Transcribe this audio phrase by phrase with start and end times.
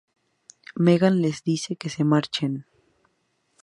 [0.85, 2.65] Megan les dice que se marchen.